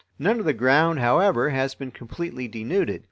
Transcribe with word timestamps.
None 0.17 0.39
of 0.39 0.45
the 0.45 0.53
ground, 0.53 0.97
however, 0.97 1.51
has 1.51 1.75
been 1.75 1.91
completely 1.91 2.47
denuded. 2.47 2.99